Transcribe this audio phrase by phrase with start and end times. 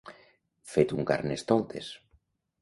[0.75, 1.91] Fet un carnestoltes.